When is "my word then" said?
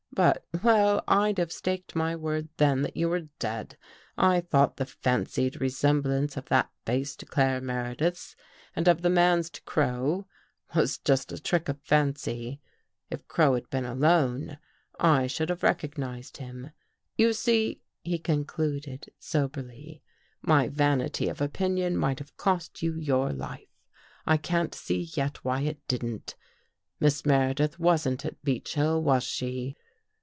1.95-2.81